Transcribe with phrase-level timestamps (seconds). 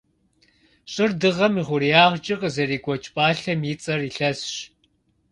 [0.91, 4.55] Щӏыр Дыгъэм и хъуреягъкӏэ къызэрекӏуэкӏ пӏалъэм и цӏэр илъэсщ.